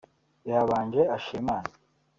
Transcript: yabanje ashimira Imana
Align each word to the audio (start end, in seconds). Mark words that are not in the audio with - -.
yabanje 0.49 1.01
ashimira 1.15 1.43
Imana 1.45 1.69